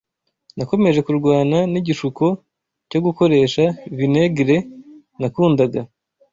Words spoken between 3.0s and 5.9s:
gukoresha vinegere nakundaga,